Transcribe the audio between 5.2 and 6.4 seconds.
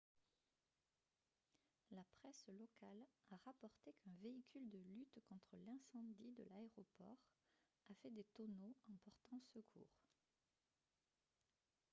contre l'incendie